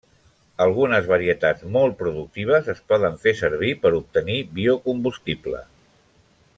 Algunes 0.63 1.09
varietats 1.11 1.67
molt 1.75 1.97
productives 1.99 2.71
es 2.75 2.81
poden 2.93 3.21
fer 3.27 3.35
servir 3.43 3.71
per 3.85 3.95
obtenir 4.01 4.41
biocombustible. 4.61 5.63